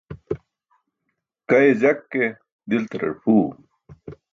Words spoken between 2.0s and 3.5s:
ke, diltarar pʰuu.